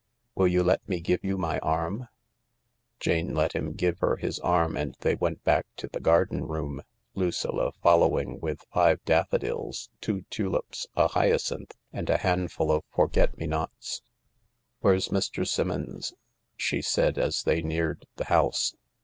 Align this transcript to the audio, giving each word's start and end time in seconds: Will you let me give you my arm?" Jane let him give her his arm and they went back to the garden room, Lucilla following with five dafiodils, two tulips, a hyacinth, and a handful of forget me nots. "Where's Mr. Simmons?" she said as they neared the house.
Will 0.33 0.47
you 0.47 0.63
let 0.63 0.89
me 0.89 0.99
give 0.99 1.23
you 1.23 1.37
my 1.37 1.59
arm?" 1.59 2.07
Jane 2.99 3.35
let 3.35 3.53
him 3.53 3.73
give 3.73 3.99
her 3.99 4.15
his 4.15 4.39
arm 4.39 4.75
and 4.75 4.97
they 5.01 5.13
went 5.13 5.43
back 5.43 5.67
to 5.75 5.87
the 5.87 5.99
garden 5.99 6.45
room, 6.47 6.81
Lucilla 7.13 7.71
following 7.83 8.39
with 8.39 8.65
five 8.73 8.99
dafiodils, 9.05 9.89
two 10.01 10.23
tulips, 10.31 10.87
a 10.95 11.09
hyacinth, 11.09 11.75
and 11.93 12.09
a 12.09 12.17
handful 12.17 12.71
of 12.71 12.83
forget 12.89 13.37
me 13.37 13.45
nots. 13.45 14.01
"Where's 14.79 15.09
Mr. 15.09 15.47
Simmons?" 15.47 16.15
she 16.57 16.81
said 16.81 17.19
as 17.19 17.43
they 17.43 17.61
neared 17.61 18.07
the 18.15 18.25
house. 18.25 18.73